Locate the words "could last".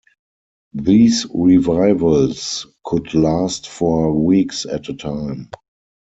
2.83-3.69